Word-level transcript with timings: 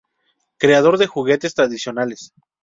Creador 0.57 0.97
de 0.97 1.05
juguetes 1.05 1.53
tradicionales. 1.53 2.33